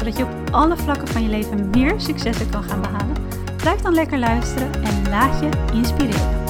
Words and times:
zodat 0.00 0.16
je 0.16 0.24
op 0.24 0.50
alle 0.50 0.76
vlakken 0.76 1.08
van 1.08 1.22
je 1.22 1.28
leven 1.28 1.70
meer 1.70 2.00
successen 2.00 2.50
kan 2.50 2.62
gaan 2.62 2.80
behalen, 2.80 3.16
blijf 3.56 3.80
dan 3.80 3.94
lekker 3.94 4.18
luisteren 4.18 4.82
en 4.82 5.08
laat 5.08 5.40
je 5.40 5.72
inspireren. 5.72 6.44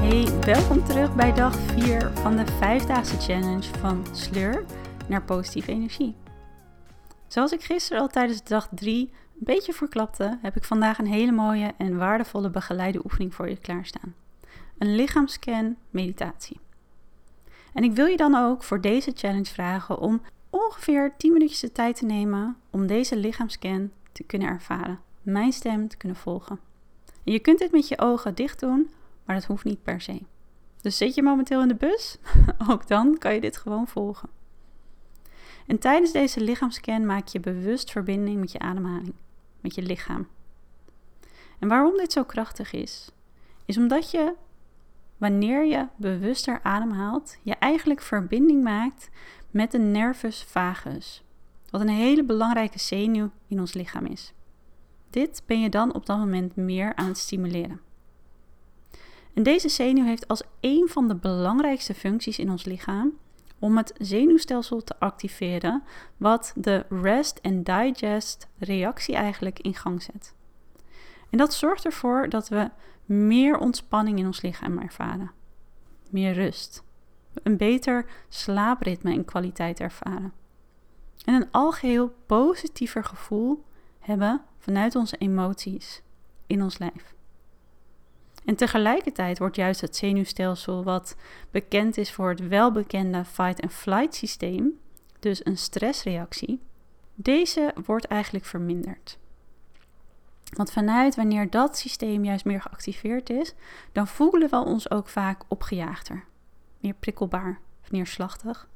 Hey, 0.00 0.40
welkom 0.40 0.84
terug 0.84 1.14
bij 1.14 1.32
dag 1.32 1.56
4 1.56 2.10
van 2.14 2.36
de 2.36 2.44
5-daagse 2.46 3.16
challenge 3.20 3.78
van 3.78 4.06
sleur 4.12 4.64
naar 5.08 5.22
positieve 5.22 5.70
energie. 5.70 6.14
Zoals 7.26 7.52
ik 7.52 7.62
gisteren 7.62 8.02
al 8.02 8.08
tijdens 8.08 8.44
dag 8.44 8.68
3 8.74 9.10
een 9.10 9.12
beetje 9.38 9.72
verklapte, 9.72 10.38
heb 10.42 10.56
ik 10.56 10.64
vandaag 10.64 10.98
een 10.98 11.06
hele 11.06 11.32
mooie 11.32 11.72
en 11.78 11.96
waardevolle 11.96 12.50
begeleide 12.50 13.04
oefening 13.04 13.34
voor 13.34 13.48
je 13.48 13.56
klaarstaan. 13.56 14.14
Een 14.78 14.94
lichaamscan 14.94 15.76
meditatie. 15.90 16.60
En 17.74 17.84
ik 17.84 17.92
wil 17.92 18.06
je 18.06 18.16
dan 18.16 18.34
ook 18.34 18.62
voor 18.62 18.80
deze 18.80 19.12
challenge 19.14 19.52
vragen 19.52 19.98
om 19.98 20.20
ongeveer 20.50 21.14
10 21.16 21.32
minuutjes 21.32 21.60
de 21.60 21.72
tijd 21.72 21.96
te 21.96 22.04
nemen 22.04 22.56
om 22.70 22.86
deze 22.86 23.16
lichaamscan 23.16 23.90
te 24.12 24.22
kunnen 24.22 24.48
ervaren, 24.48 25.00
mijn 25.22 25.52
stem 25.52 25.88
te 25.88 25.96
kunnen 25.96 26.16
volgen. 26.16 26.60
En 27.24 27.32
je 27.32 27.38
kunt 27.38 27.58
dit 27.58 27.72
met 27.72 27.88
je 27.88 27.98
ogen 27.98 28.34
dicht 28.34 28.60
doen, 28.60 28.90
maar 29.24 29.36
dat 29.36 29.44
hoeft 29.44 29.64
niet 29.64 29.82
per 29.82 30.00
se. 30.00 30.22
Dus 30.80 30.96
zit 30.96 31.14
je 31.14 31.22
momenteel 31.22 31.62
in 31.62 31.68
de 31.68 31.74
bus? 31.74 32.18
Ook 32.70 32.86
dan 32.88 33.18
kan 33.18 33.34
je 33.34 33.40
dit 33.40 33.56
gewoon 33.56 33.86
volgen. 33.86 34.28
En 35.66 35.78
tijdens 35.78 36.12
deze 36.12 36.40
lichaamscan 36.40 37.06
maak 37.06 37.28
je 37.28 37.40
bewust 37.40 37.90
verbinding 37.90 38.40
met 38.40 38.52
je 38.52 38.58
ademhaling, 38.58 39.14
met 39.60 39.74
je 39.74 39.82
lichaam. 39.82 40.28
En 41.58 41.68
waarom 41.68 41.96
dit 41.96 42.12
zo 42.12 42.24
krachtig 42.24 42.72
is, 42.72 43.10
is 43.64 43.76
omdat 43.76 44.10
je, 44.10 44.34
wanneer 45.16 45.66
je 45.66 45.86
bewuster 45.96 46.60
ademhaalt, 46.62 47.36
je 47.42 47.54
eigenlijk 47.54 48.00
verbinding 48.00 48.62
maakt 48.62 49.10
met 49.50 49.70
de 49.70 49.78
nervus 49.78 50.42
vagus, 50.42 51.22
wat 51.70 51.80
een 51.80 51.88
hele 51.88 52.24
belangrijke 52.24 52.78
zenuw 52.78 53.30
in 53.46 53.60
ons 53.60 53.74
lichaam 53.74 54.06
is. 54.06 54.32
Dit 55.10 55.42
ben 55.46 55.60
je 55.60 55.68
dan 55.68 55.94
op 55.94 56.06
dat 56.06 56.18
moment 56.18 56.56
meer 56.56 56.94
aan 56.94 57.06
het 57.06 57.18
stimuleren. 57.18 57.80
En 59.34 59.42
deze 59.42 59.68
zenuw 59.68 60.04
heeft 60.04 60.28
als 60.28 60.42
een 60.60 60.88
van 60.88 61.08
de 61.08 61.14
belangrijkste 61.14 61.94
functies 61.94 62.38
in 62.38 62.50
ons 62.50 62.64
lichaam 62.64 63.12
om 63.58 63.76
het 63.76 63.94
zenuwstelsel 63.98 64.82
te 64.82 64.94
activeren, 64.98 65.82
wat 66.16 66.52
de 66.56 66.86
rest 66.88 67.42
and 67.42 67.66
digest 67.66 68.48
reactie 68.58 69.14
eigenlijk 69.14 69.58
in 69.58 69.74
gang 69.74 70.02
zet. 70.02 70.34
En 71.30 71.38
dat 71.38 71.54
zorgt 71.54 71.84
ervoor 71.84 72.28
dat 72.28 72.48
we 72.48 72.70
meer 73.04 73.58
ontspanning 73.58 74.18
in 74.18 74.26
ons 74.26 74.42
lichaam 74.42 74.78
ervaren, 74.78 75.30
meer 76.10 76.32
rust, 76.32 76.82
een 77.32 77.56
beter 77.56 78.06
slaapritme 78.28 79.12
en 79.12 79.24
kwaliteit 79.24 79.80
ervaren. 79.80 80.32
En 81.24 81.34
een 81.34 81.50
algeheel 81.50 82.14
positiever 82.26 83.04
gevoel 83.04 83.64
hebben 83.98 84.42
vanuit 84.58 84.94
onze 84.94 85.16
emoties 85.16 86.02
in 86.46 86.62
ons 86.62 86.78
lijf. 86.78 87.14
En 88.44 88.56
tegelijkertijd 88.56 89.38
wordt 89.38 89.56
juist 89.56 89.80
het 89.80 89.96
zenuwstelsel, 89.96 90.84
wat 90.84 91.16
bekend 91.50 91.96
is 91.96 92.12
voor 92.12 92.28
het 92.28 92.48
welbekende 92.48 93.24
fight-and-flight 93.24 94.14
systeem, 94.14 94.78
dus 95.18 95.44
een 95.44 95.58
stressreactie, 95.58 96.60
deze 97.14 97.74
wordt 97.84 98.04
eigenlijk 98.04 98.44
verminderd. 98.44 99.18
Want 100.56 100.72
vanuit 100.72 101.14
wanneer 101.14 101.50
dat 101.50 101.78
systeem 101.78 102.24
juist 102.24 102.44
meer 102.44 102.60
geactiveerd 102.60 103.30
is, 103.30 103.54
dan 103.92 104.06
voelen 104.06 104.50
we 104.50 104.56
ons 104.56 104.90
ook 104.90 105.08
vaak 105.08 105.42
opgejaagder 105.48 106.28
meer 106.80 106.94
prikkelbaar 106.94 107.60
of 107.82 107.90
neerslachtig. 107.90 108.68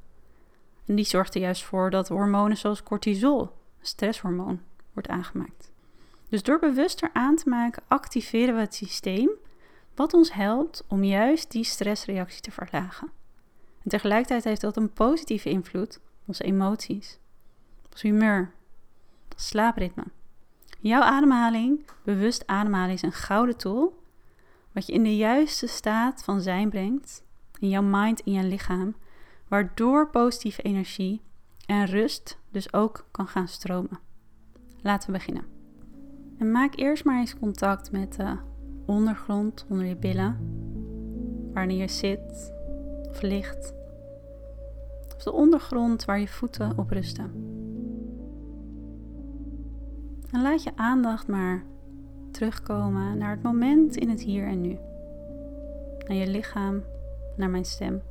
En 0.85 0.95
die 0.95 1.05
zorgt 1.05 1.35
er 1.35 1.41
juist 1.41 1.63
voor 1.63 1.89
dat 1.89 2.07
hormonen 2.07 2.57
zoals 2.57 2.83
cortisol, 2.83 3.49
stresshormoon, 3.81 4.61
wordt 4.93 5.09
aangemaakt. 5.09 5.71
Dus 6.29 6.43
door 6.43 6.59
bewuster 6.59 7.09
aan 7.13 7.35
te 7.35 7.49
maken, 7.49 7.83
activeren 7.87 8.55
we 8.55 8.61
het 8.61 8.75
systeem 8.75 9.29
wat 9.95 10.13
ons 10.13 10.33
helpt 10.33 10.83
om 10.87 11.03
juist 11.03 11.51
die 11.51 11.63
stressreactie 11.63 12.41
te 12.41 12.51
verlagen. 12.51 13.11
En 13.83 13.89
tegelijkertijd 13.89 14.43
heeft 14.43 14.61
dat 14.61 14.77
een 14.77 14.93
positieve 14.93 15.49
invloed 15.49 15.95
op 15.95 16.27
onze 16.27 16.43
emoties, 16.43 17.19
ons 17.91 18.01
humeur, 18.01 18.51
ons 19.33 19.47
slaapritme. 19.47 20.03
Jouw 20.79 21.01
ademhaling, 21.01 21.85
bewust 22.03 22.47
ademhalen, 22.47 22.93
is 22.93 23.01
een 23.01 23.11
gouden 23.11 23.57
tool 23.57 24.03
wat 24.71 24.87
je 24.87 24.93
in 24.93 25.03
de 25.03 25.15
juiste 25.15 25.67
staat 25.67 26.23
van 26.23 26.41
zijn 26.41 26.69
brengt 26.69 27.23
in 27.59 27.69
jouw 27.69 27.83
mind, 27.83 28.19
in 28.19 28.33
je 28.33 28.43
lichaam, 28.43 28.95
waardoor 29.47 30.09
positieve 30.09 30.61
energie 30.61 31.21
en 31.65 31.85
rust 31.85 32.39
dus 32.51 32.73
ook 32.73 33.07
kan 33.11 33.27
gaan 33.27 33.47
stromen. 33.47 33.99
Laten 34.81 35.07
we 35.07 35.17
beginnen. 35.17 35.43
En 36.37 36.51
maak 36.51 36.75
eerst 36.75 37.05
maar 37.05 37.19
eens 37.19 37.39
contact 37.39 37.91
met 37.91 38.13
de 38.13 38.37
ondergrond 38.85 39.65
onder 39.69 39.85
je 39.85 39.95
billen, 39.95 40.37
wanneer 41.53 41.77
je 41.77 41.87
zit 41.87 42.53
of 43.09 43.21
ligt, 43.21 43.73
of 45.15 45.23
de 45.23 45.31
ondergrond 45.31 46.05
waar 46.05 46.19
je 46.19 46.27
voeten 46.27 46.77
op 46.77 46.89
rusten. 46.89 47.31
En 50.31 50.41
laat 50.41 50.63
je 50.63 50.71
aandacht 50.75 51.27
maar 51.27 51.63
terugkomen 52.31 53.17
naar 53.17 53.31
het 53.31 53.43
moment 53.43 53.95
in 53.95 54.09
het 54.09 54.21
hier 54.21 54.47
en 54.47 54.61
nu, 54.61 54.77
naar 56.07 56.17
je 56.17 56.27
lichaam 56.27 56.83
naar 57.37 57.49
mijn 57.49 57.65
stem. 57.65 58.01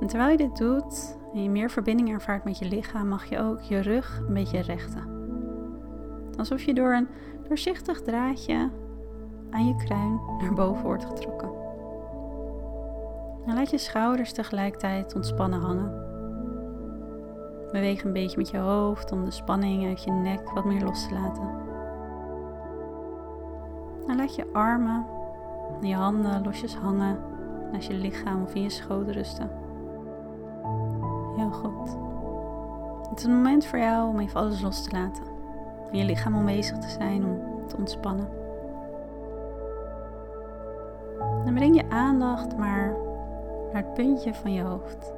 En 0.00 0.06
terwijl 0.06 0.30
je 0.30 0.36
dit 0.36 0.56
doet 0.56 1.18
en 1.32 1.42
je 1.42 1.50
meer 1.50 1.70
verbinding 1.70 2.10
ervaart 2.10 2.44
met 2.44 2.58
je 2.58 2.68
lichaam, 2.68 3.08
mag 3.08 3.24
je 3.24 3.38
ook 3.38 3.60
je 3.60 3.78
rug 3.78 4.22
een 4.26 4.34
beetje 4.34 4.60
rechten. 4.60 5.16
Alsof 6.38 6.62
je 6.62 6.74
door 6.74 6.92
een 6.92 7.08
doorzichtig 7.48 8.02
draadje 8.02 8.70
aan 9.50 9.66
je 9.66 9.74
kruin 9.74 10.20
naar 10.40 10.54
boven 10.54 10.84
wordt 10.84 11.04
getrokken. 11.04 11.50
En 13.46 13.54
laat 13.54 13.70
je 13.70 13.78
schouders 13.78 14.32
tegelijkertijd 14.32 15.14
ontspannen 15.14 15.60
hangen. 15.60 16.06
Beweeg 17.72 18.04
een 18.04 18.12
beetje 18.12 18.36
met 18.36 18.50
je 18.50 18.58
hoofd 18.58 19.12
om 19.12 19.24
de 19.24 19.30
spanning 19.30 19.86
uit 19.86 20.04
je 20.04 20.10
nek 20.10 20.50
wat 20.50 20.64
meer 20.64 20.84
los 20.84 21.08
te 21.08 21.14
laten. 21.14 21.66
En 24.06 24.16
laat 24.16 24.34
je 24.34 24.46
armen 24.52 25.06
je 25.80 25.94
handen 25.94 26.42
losjes 26.42 26.76
hangen 26.76 27.18
naast 27.72 27.88
je 27.88 27.94
lichaam 27.94 28.42
of 28.42 28.54
in 28.54 28.62
je 28.62 28.70
schoot 28.70 29.08
rusten. 29.08 29.50
Heel 31.36 31.50
goed. 31.50 31.96
Het 33.08 33.18
is 33.18 33.24
een 33.24 33.36
moment 33.36 33.66
voor 33.66 33.78
jou 33.78 34.08
om 34.08 34.20
even 34.20 34.40
alles 34.40 34.60
los 34.60 34.82
te 34.82 34.90
laten. 34.90 35.22
En 35.90 35.98
je 35.98 36.04
lichaam 36.04 36.34
aanwezig 36.34 36.78
te 36.78 36.88
zijn 36.88 37.24
om 37.24 37.66
te 37.66 37.76
ontspannen. 37.76 38.28
En 41.44 41.54
breng 41.54 41.76
je 41.76 41.90
aandacht 41.90 42.56
maar 42.56 42.94
naar 43.72 43.82
het 43.82 43.94
puntje 43.94 44.34
van 44.34 44.52
je 44.52 44.62
hoofd. 44.62 45.12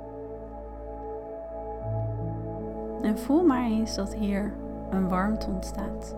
En 3.03 3.19
voel 3.19 3.45
maar 3.45 3.65
eens 3.65 3.95
dat 3.95 4.15
hier 4.15 4.53
een 4.91 5.09
warmte 5.09 5.47
ontstaat. 5.47 6.17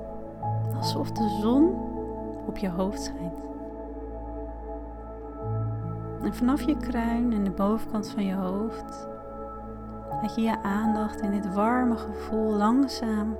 Alsof 0.76 1.12
de 1.12 1.38
zon 1.40 1.74
op 2.46 2.56
je 2.58 2.68
hoofd 2.68 3.02
schijnt. 3.02 3.51
En 6.22 6.34
vanaf 6.34 6.62
je 6.62 6.76
kruin 6.76 7.32
en 7.32 7.44
de 7.44 7.50
bovenkant 7.50 8.08
van 8.08 8.24
je 8.24 8.34
hoofd 8.34 9.08
laat 10.22 10.34
je 10.34 10.42
je 10.42 10.62
aandacht 10.62 11.20
in 11.20 11.30
dit 11.30 11.54
warme 11.54 11.96
gevoel 11.96 12.52
langzaam 12.52 13.36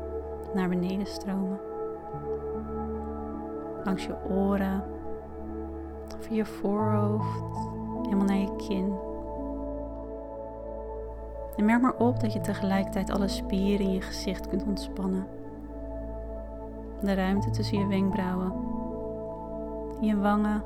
naar 0.54 0.68
beneden 0.68 1.06
stromen. 1.06 1.60
Langs 3.84 4.04
je 4.04 4.14
oren, 4.28 4.84
over 6.18 6.32
je 6.32 6.44
voorhoofd, 6.44 7.70
helemaal 8.02 8.26
naar 8.26 8.36
je 8.36 8.56
kin. 8.56 8.94
En 11.56 11.64
merk 11.64 11.82
maar 11.82 11.96
op 11.96 12.20
dat 12.20 12.32
je 12.32 12.40
tegelijkertijd 12.40 13.10
alle 13.10 13.28
spieren 13.28 13.86
in 13.86 13.92
je 13.92 14.00
gezicht 14.00 14.46
kunt 14.46 14.64
ontspannen. 14.64 15.26
De 17.00 17.14
ruimte 17.14 17.50
tussen 17.50 17.78
je 17.78 17.86
wenkbrauwen, 17.86 18.52
je 20.00 20.16
wangen, 20.16 20.62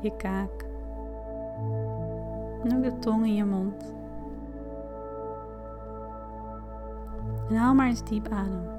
je 0.00 0.16
kaak 0.16 0.65
en 2.68 2.76
ook 2.76 2.82
de 2.82 2.98
tong 2.98 3.26
in 3.26 3.34
je 3.34 3.44
mond. 3.44 3.94
En 7.48 7.56
haal 7.56 7.74
maar 7.74 7.86
eens 7.86 8.04
diep 8.04 8.28
adem. 8.28 8.74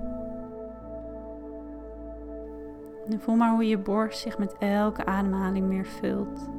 En 3.09 3.19
voel 3.19 3.35
maar 3.35 3.51
hoe 3.51 3.67
je 3.67 3.77
borst 3.77 4.19
zich 4.19 4.37
met 4.37 4.57
elke 4.57 5.05
ademhaling 5.05 5.67
meer 5.67 5.85
vult. 5.85 6.49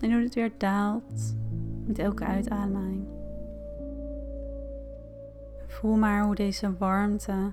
En 0.00 0.12
hoe 0.12 0.22
het 0.22 0.34
weer 0.34 0.52
daalt 0.58 1.36
met 1.84 1.98
elke 1.98 2.24
uitademing. 2.24 3.06
Voel 5.66 5.96
maar 5.96 6.24
hoe 6.24 6.34
deze 6.34 6.76
warmte 6.76 7.52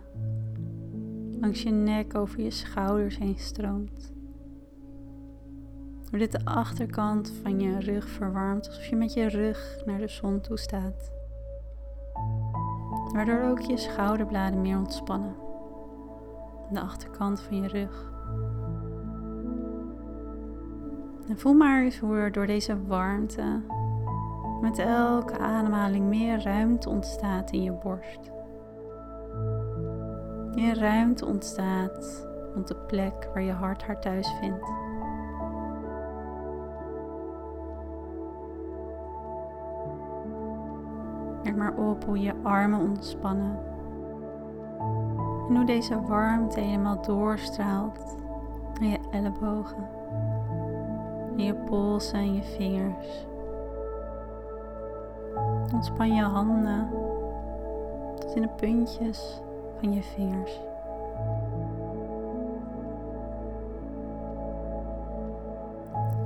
langs 1.39 1.63
je 1.63 1.69
nek 1.69 2.15
over 2.15 2.41
je 2.41 2.51
schouders 2.51 3.17
heen 3.17 3.37
stroomt. 3.37 4.16
Hoe 6.09 6.19
dit 6.19 6.31
de 6.31 6.45
achterkant 6.45 7.31
van 7.41 7.59
je 7.59 7.79
rug 7.79 8.07
verwarmt, 8.07 8.67
alsof 8.67 8.85
je 8.85 8.95
met 8.95 9.13
je 9.13 9.27
rug 9.27 9.81
naar 9.85 9.97
de 9.97 10.07
zon 10.07 10.41
toe 10.41 10.57
staat. 10.57 11.11
Waardoor 13.13 13.41
ook 13.41 13.59
je 13.59 13.77
schouderbladen 13.77 14.61
meer 14.61 14.77
ontspannen. 14.77 15.35
De 16.71 16.79
achterkant 16.79 17.41
van 17.41 17.61
je 17.61 17.67
rug. 17.67 18.11
En 21.27 21.39
voel 21.39 21.53
maar 21.53 21.83
eens 21.83 21.99
hoe 21.99 22.15
er 22.15 22.31
door 22.31 22.47
deze 22.47 22.85
warmte 22.85 23.61
met 24.61 24.79
elke 24.79 25.37
ademhaling 25.37 26.05
meer 26.05 26.41
ruimte 26.43 26.89
ontstaat 26.89 27.51
in 27.51 27.63
je 27.63 27.71
borst. 27.71 28.31
Meer 30.55 30.79
ruimte 30.79 31.25
ontstaat 31.25 32.27
rond 32.53 32.67
de 32.67 32.75
plek 32.75 33.29
waar 33.33 33.43
je 33.43 33.51
hart 33.51 33.83
haar 33.83 34.01
thuis 34.01 34.33
vindt. 34.39 34.86
Maar 41.55 41.73
op 41.73 42.05
hoe 42.05 42.19
je 42.19 42.33
armen 42.43 42.79
ontspannen. 42.79 43.59
En 45.49 45.55
hoe 45.55 45.65
deze 45.65 46.01
warmte 46.01 46.59
helemaal 46.59 47.01
doorstraalt 47.01 48.15
naar 48.79 48.89
je 48.89 48.99
ellebogen, 49.11 49.87
naar 51.35 51.45
je 51.45 51.53
polsen 51.53 52.19
en 52.19 52.33
je 52.33 52.43
vingers. 52.43 53.25
Ontspan 55.73 56.15
je 56.15 56.23
handen 56.23 56.87
tot 58.19 58.35
in 58.35 58.41
de 58.41 58.49
puntjes 58.55 59.41
van 59.79 59.93
je 59.93 60.03
vingers. 60.03 60.61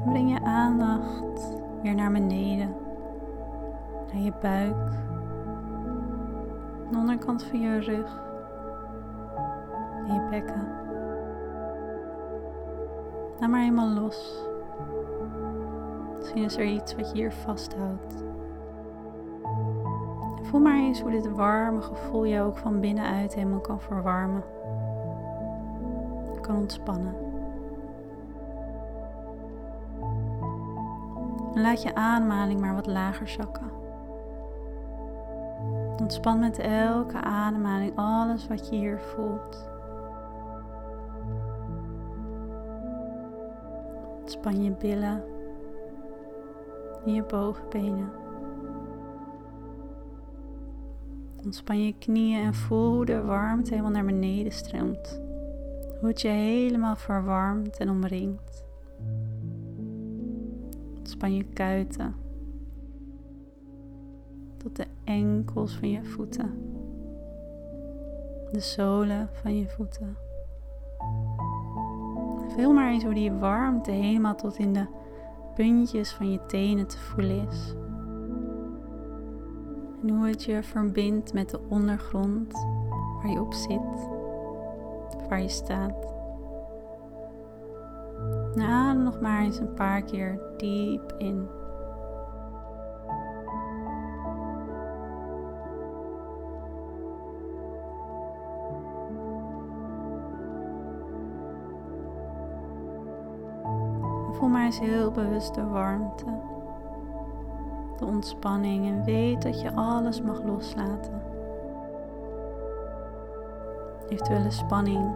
Breng 0.06 0.32
je 0.32 0.42
aandacht 0.44 1.58
weer 1.82 1.96
naar 1.96 2.12
beneden, 2.12 2.76
naar 4.14 4.22
je 4.22 4.34
buik, 4.42 4.92
de 6.92 6.98
onderkant 6.98 7.44
van 7.44 7.60
je 7.60 7.80
rug 7.80 8.22
en 10.08 10.14
je 10.14 10.28
bekken. 10.30 10.68
Laat 13.40 13.50
maar 13.50 13.60
helemaal 13.60 13.90
los. 13.90 14.50
Misschien 16.18 16.44
is 16.44 16.58
er 16.58 16.66
iets 16.66 16.96
wat 16.96 17.12
je 17.12 17.18
hier 17.18 17.32
vasthoudt. 17.32 18.24
Voel 20.42 20.60
maar 20.60 20.78
eens 20.78 21.02
hoe 21.02 21.12
dit 21.12 21.32
warme 21.32 21.82
gevoel 21.82 22.24
je 22.24 22.42
ook 22.42 22.58
van 22.58 22.80
binnenuit 22.80 23.34
helemaal 23.34 23.60
kan 23.60 23.82
verwarmen. 23.82 24.44
Kan 26.42 26.56
ontspannen. 26.56 27.16
En 31.56 31.62
laat 31.62 31.82
je 31.84 31.96
ademhaling 31.96 32.60
maar 32.60 32.76
wat 32.76 32.88
lager 32.88 33.28
zakken. 33.28 33.81
Ontspan 36.02 36.40
met 36.40 36.60
elke 36.60 37.22
ademhaling 37.22 37.92
alles 37.96 38.48
wat 38.48 38.70
je 38.70 38.76
hier 38.76 39.00
voelt. 39.00 39.70
Ontspan 44.20 44.64
je 44.64 44.72
billen 44.72 45.24
en 47.06 47.14
je 47.14 47.24
bovenbenen. 47.24 48.10
Ontspan 51.44 51.86
je 51.86 51.98
knieën 51.98 52.44
en 52.44 52.54
voel 52.54 52.94
hoe 52.94 53.06
de 53.06 53.22
warmte 53.22 53.70
helemaal 53.70 53.92
naar 53.92 54.06
beneden 54.06 54.52
stroomt. 54.52 55.22
Hoe 56.00 56.10
het 56.10 56.22
je 56.22 56.28
helemaal 56.28 56.96
verwarmt 56.96 57.78
en 57.78 57.90
omringt. 57.90 58.64
Ontspan 60.98 61.36
je 61.36 61.44
kuiten. 61.44 62.16
Tot 64.58 64.76
de 64.76 64.86
enkels 65.04 65.76
van 65.76 65.90
je 65.90 66.04
voeten. 66.04 66.52
De 68.52 68.60
zolen 68.60 69.30
van 69.32 69.58
je 69.58 69.70
voeten. 69.70 70.18
Voel 72.48 72.74
maar 72.74 72.92
eens 72.92 73.04
hoe 73.04 73.14
die 73.14 73.32
warmte 73.32 73.92
helemaal 73.92 74.36
tot 74.36 74.58
in 74.58 74.74
de 74.74 74.86
puntjes 75.56 76.12
van 76.12 76.32
je 76.32 76.46
tenen 76.46 76.88
te 76.88 76.98
voelen 76.98 77.48
is. 77.48 77.76
En 80.02 80.10
hoe 80.10 80.28
het 80.28 80.44
je 80.44 80.64
verbindt 80.64 81.34
met 81.34 81.50
de 81.50 81.60
ondergrond 81.70 82.54
waar 83.22 83.32
je 83.32 83.42
op 83.42 83.54
zit, 83.54 84.08
waar 85.30 85.42
je 85.42 85.50
staat. 85.50 86.14
En 88.56 88.62
adem 88.62 89.04
nog 89.04 89.22
maar 89.22 89.42
eens 89.42 89.60
een 89.60 89.74
paar 89.74 90.02
keer 90.02 90.40
diep 90.58 91.14
in. 91.18 91.48
Voel 104.42 104.50
maar 104.50 104.66
eens 104.66 104.80
heel 104.80 105.12
bewust 105.12 105.56
de 105.56 105.68
warmte 105.68 106.26
de 107.98 108.06
ontspanning 108.06 108.86
en 108.86 109.04
weet 109.04 109.42
dat 109.42 109.62
je 109.62 109.74
alles 109.74 110.22
mag 110.22 110.44
loslaten. 110.44 111.22
Eventuele 114.10 114.52
spanning, 114.52 115.14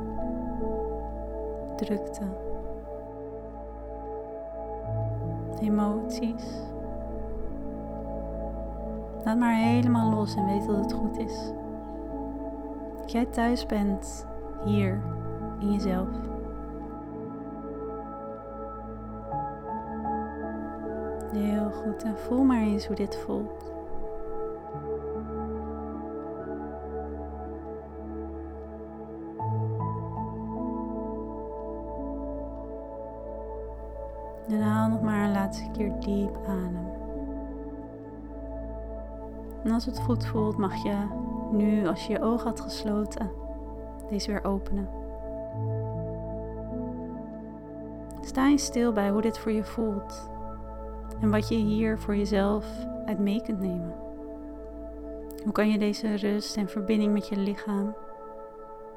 drukte, 1.75 2.21
emoties. 5.59 6.45
Laat 9.23 9.37
maar 9.37 9.55
helemaal 9.55 10.09
los 10.09 10.35
en 10.35 10.45
weet 10.45 10.65
dat 10.65 10.75
het 10.77 10.93
goed 10.93 11.17
is. 11.17 11.51
Dat 12.97 13.11
jij 13.11 13.25
thuis 13.25 13.65
bent 13.65 14.27
hier 14.65 15.01
in 15.59 15.71
jezelf. 15.71 16.34
Heel 21.35 21.71
goed. 21.71 22.03
En 22.03 22.17
voel 22.17 22.43
maar 22.43 22.61
eens 22.61 22.87
hoe 22.87 22.95
dit 22.95 23.17
voelt. 23.17 23.73
En 34.47 34.61
haal 34.61 34.89
nog 34.89 35.01
maar 35.01 35.23
een 35.23 35.31
laatste 35.31 35.71
keer 35.71 35.99
diep 35.99 36.37
adem. 36.47 36.93
En 39.63 39.71
als 39.71 39.85
het 39.85 39.99
goed 39.99 40.25
voelt, 40.25 40.57
mag 40.57 40.83
je 40.83 40.95
nu, 41.51 41.87
als 41.87 42.07
je 42.07 42.13
je 42.13 42.21
ogen 42.21 42.47
had 42.47 42.61
gesloten, 42.61 43.31
deze 44.09 44.31
weer 44.31 44.43
openen. 44.43 44.89
Sta 48.21 48.47
eens 48.47 48.63
stil 48.65 48.91
bij 48.91 49.09
hoe 49.09 49.21
dit 49.21 49.37
voor 49.37 49.51
je 49.51 49.63
voelt 49.63 50.33
en 51.25 51.31
wat 51.31 51.47
je 51.47 51.55
hier 51.55 51.99
voor 51.99 52.15
jezelf 52.15 52.65
uit 53.05 53.19
mee 53.19 53.41
kunt 53.41 53.59
nemen. 53.59 53.93
Hoe 55.43 55.51
kan 55.51 55.69
je 55.69 55.77
deze 55.77 56.15
rust 56.15 56.57
en 56.57 56.69
verbinding 56.69 57.13
met 57.13 57.27
je 57.27 57.37
lichaam, 57.37 57.95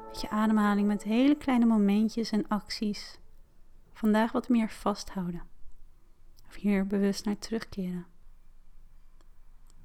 met 0.07 0.21
je 0.21 0.29
ademhaling, 0.29 0.87
met 0.87 1.03
hele 1.03 1.35
kleine 1.35 1.65
momentjes 1.65 2.31
en 2.31 2.47
acties 2.47 3.19
vandaag 3.93 4.31
wat 4.31 4.49
meer 4.49 4.69
vasthouden? 4.69 5.41
Of 6.47 6.55
hier 6.55 6.87
bewust 6.87 7.25
naar 7.25 7.37
terugkeren. 7.37 8.05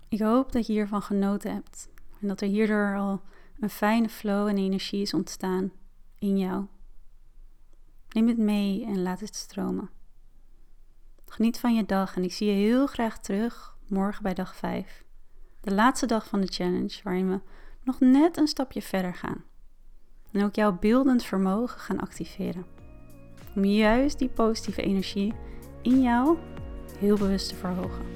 Ik 0.08 0.20
hoop 0.20 0.52
dat 0.52 0.66
je 0.66 0.72
hiervan 0.72 1.02
genoten 1.02 1.52
hebt 1.52 1.88
en 2.20 2.28
dat 2.28 2.40
er 2.40 2.48
hierdoor 2.48 2.96
al 2.96 3.20
een 3.60 3.70
fijne 3.70 4.08
flow 4.08 4.46
en 4.46 4.56
energie 4.56 5.02
is 5.02 5.14
ontstaan 5.14 5.72
in 6.18 6.38
jou. 6.38 6.66
Neem 8.08 8.28
het 8.28 8.38
mee 8.38 8.84
en 8.84 9.02
laat 9.02 9.20
het 9.20 9.34
stromen. 9.34 9.90
Geniet 11.34 11.58
van 11.58 11.74
je 11.74 11.84
dag 11.84 12.16
en 12.16 12.24
ik 12.24 12.32
zie 12.32 12.46
je 12.46 12.52
heel 12.52 12.86
graag 12.86 13.18
terug 13.18 13.76
morgen 13.88 14.22
bij 14.22 14.34
dag 14.34 14.56
5. 14.56 15.04
De 15.60 15.74
laatste 15.74 16.06
dag 16.06 16.28
van 16.28 16.40
de 16.40 16.46
challenge 16.46 17.00
waarin 17.02 17.30
we 17.30 17.40
nog 17.82 18.00
net 18.00 18.36
een 18.36 18.46
stapje 18.46 18.82
verder 18.82 19.14
gaan. 19.14 19.44
En 20.32 20.44
ook 20.44 20.54
jouw 20.54 20.78
beeldend 20.78 21.24
vermogen 21.24 21.80
gaan 21.80 22.00
activeren. 22.00 22.66
Om 23.54 23.64
juist 23.64 24.18
die 24.18 24.28
positieve 24.28 24.82
energie 24.82 25.32
in 25.82 26.02
jou 26.02 26.38
heel 26.98 27.16
bewust 27.16 27.48
te 27.48 27.54
verhogen. 27.54 28.06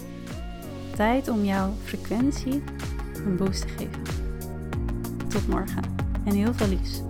Tijd 0.94 1.28
om 1.28 1.44
jouw 1.44 1.72
frequentie 1.84 2.62
een 3.14 3.36
boost 3.36 3.60
te 3.60 3.68
geven. 3.68 4.02
Tot 5.28 5.48
morgen 5.48 5.82
en 6.24 6.34
heel 6.34 6.54
veel 6.54 6.68
liefs. 6.68 7.02